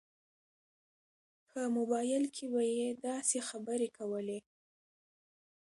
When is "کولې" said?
3.97-4.39